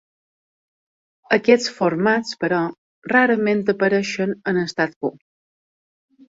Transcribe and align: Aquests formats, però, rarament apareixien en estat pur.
Aquests 1.37 1.69
formats, 1.79 2.31
però, 2.45 2.61
rarament 3.13 3.61
apareixien 3.75 4.35
en 4.53 4.63
estat 4.63 4.99
pur. 5.05 5.13